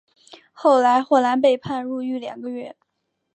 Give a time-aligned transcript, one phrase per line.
[0.51, 2.75] 后来霍兰被判入狱两个月。